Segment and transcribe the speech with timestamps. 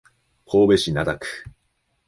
[0.47, 1.27] 神戸市灘区